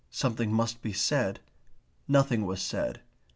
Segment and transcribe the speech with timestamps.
[0.09, 1.41] Something must be said.
[2.07, 3.01] Nothing was said.